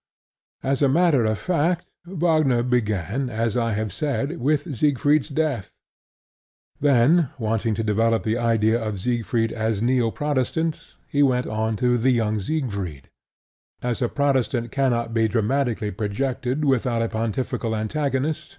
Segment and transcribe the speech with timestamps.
[0.63, 5.75] As a matter of fact Wagner began, as I have said, with Siegfried's Death.
[6.79, 11.99] Then, wanting to develop the idea of Siegfried as neo Protestant, he went on to
[11.99, 13.11] The Young Siegfried.
[13.83, 18.49] As a Protestant cannot be dramatically projected without a pontifical antagonist.